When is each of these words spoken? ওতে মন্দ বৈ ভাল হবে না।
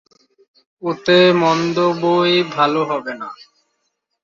ওতে 0.83 1.19
মন্দ 1.41 1.77
বৈ 2.01 2.33
ভাল 2.53 2.73
হবে 2.89 3.13
না। 3.21 3.29